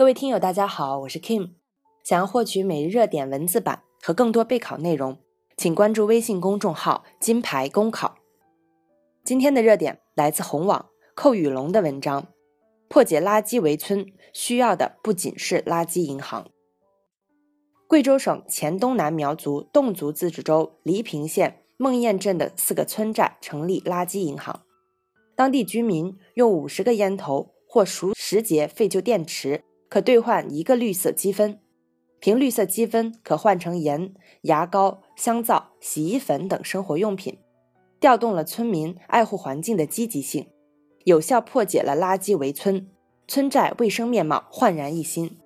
[0.00, 1.50] 各位听友，大家好，我是 Kim。
[2.02, 5.18] 想要获取每日热点文字版和更多备考内容，
[5.58, 8.16] 请关注微信公众号“金牌公考”。
[9.22, 12.28] 今天的热点来自红网寇宇龙的文章：
[12.88, 16.48] 破解垃圾围村需要的不仅是垃圾银行。
[17.86, 24.62] 贵州省黔东南苗族侗族自治州黎平县孟堰镇的四个村寨成立垃圾银行，
[25.36, 29.64] 当地居民用五十个烟头或数十节废旧电池。
[29.90, 31.58] 可兑换一个绿色积分，
[32.20, 37.38] 凭绿色积分可换成盐、牙膏、香皂、洗衣粉等生活用品，
[37.98, 40.46] 调动了村民爱护环境的积极性，
[41.06, 42.88] 有效破解了垃圾围村，
[43.26, 45.36] 村寨卫生面貌焕然一新。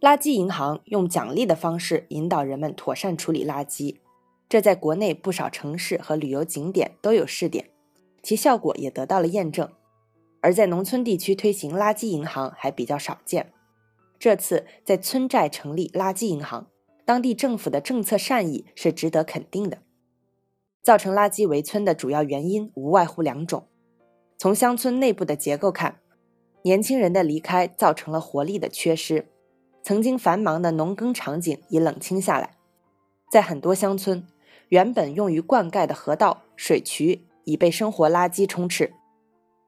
[0.00, 3.96] 垃圾银行用奖励的方式引导人们妥善处理垃圾。
[4.48, 7.70] 这在国内不少城市和旅游景点都有试点，
[8.22, 9.68] 其效果也得到了验证。
[10.40, 13.52] 而在农村地区推行垃圾银行还比较少见。
[14.18, 16.68] 这次在村寨成立垃圾银行，
[17.04, 19.78] 当地政府的政策善意是值得肯定的。
[20.82, 23.66] 造成垃圾围村的主要原因无外乎两种：
[24.38, 25.98] 从乡村内部的结构看，
[26.62, 29.26] 年轻人的离开造成了活力的缺失，
[29.82, 32.56] 曾经繁忙的农耕场景已冷清下来，
[33.32, 34.24] 在很多乡村。
[34.68, 38.92] 原本用于灌溉的河道、水渠已被生活垃圾充斥。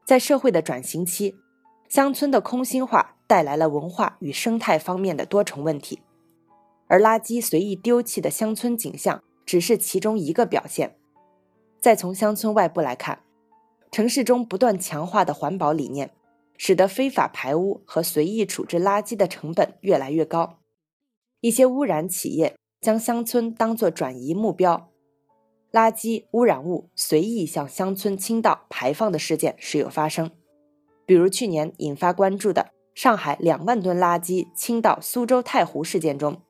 [0.04, 1.36] 在社会的转型期，
[1.88, 6.00] 乡村的空心化带来了文化与生态方面的多重问题，
[6.88, 10.96] 而垃圾随意丢弃的乡村景象只是其中一个表现。
[11.78, 13.20] 再从乡村外部来看，
[13.92, 16.10] 城市中不断强化的环保理念，
[16.56, 20.58] 使得非法排污和随意处置垃圾的成本越来越高。
[21.40, 22.56] 一些污染企业。
[22.80, 24.87] 将乡村当作转移目标，
[25.78, 30.32] 垃圾污染物随意向乡村倾倒排放的事件时有发生。
[31.06, 36.42] 比如去年引发关注的上海两万吨垃圾倾倒苏州太湖事件中，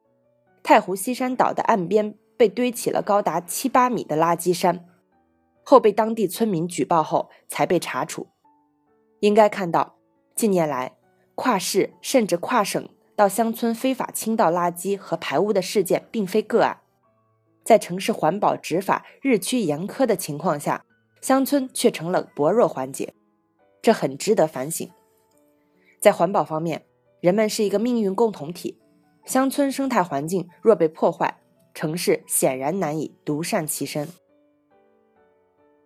[0.62, 4.87] 太湖西山岛的岸边被堆起了高达七八米的垃圾山，
[5.62, 8.28] 后被当地村民举报后才被查处。
[9.21, 9.97] 应该看到，
[10.34, 10.97] 近年来
[11.34, 12.89] 跨市甚至跨省。
[13.15, 16.78] 到乡村非法倾倒垃圾和排污的事件并非个案，
[17.68, 20.86] 在城市环保执法日趋严苛的情况下，
[21.20, 23.12] 乡村却成了薄弱环节，
[23.82, 24.88] 这很值得反省。
[26.00, 26.86] 在环保方面，
[27.20, 28.78] 人们是一个命运共同体，
[29.26, 31.42] 乡村生态环境若被破坏，
[31.74, 34.08] 城市显然难以独善其身。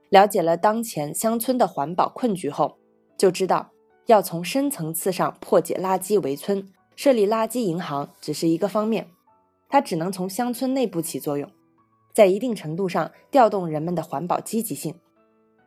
[0.09, 2.79] 了解了当前乡村的环保困局后，
[3.19, 3.73] 就知道
[4.07, 6.65] 要从深层次上破解垃圾围村。
[6.95, 9.09] 设立垃圾银行只是一个方面，
[9.69, 11.51] 它只能从乡村内部起作用，
[12.13, 14.95] 在一定程度上调动人们的环保积极性。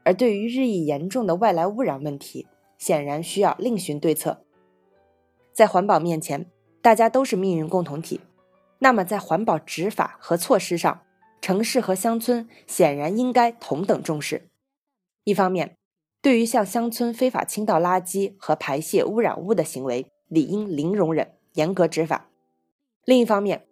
[0.04, 2.48] 而对于日益严重的外来污染问题，
[2.78, 4.44] 显然需要另寻对策。
[5.52, 6.46] 在环保面前，
[6.82, 8.22] 大家都是命运共同体，
[8.80, 11.02] 那么在环保执法和措施上，
[11.42, 14.50] 城市和乡村显然应该同等重视。
[15.24, 15.76] 一方面，
[16.22, 22.30] 对于向乡村非法倾倒垃圾和排泄污染物的行为，理应零容忍，严格执法。
[23.06, 23.66] 另一方面，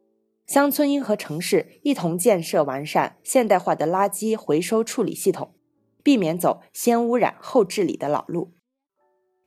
[0.46, 5.56] 乡村应和城市一同建设完善现代化的垃圾回收处理系统，
[6.04, 8.54] 避免走先污染后治理的老路。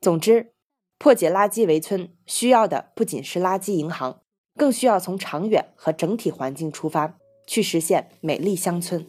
[0.00, 0.52] 总之，
[0.98, 4.22] 破解垃圾围村需要的不仅是垃圾银行，
[4.56, 9.06] 更需要从长远和整体环境出发，去实现美丽乡村。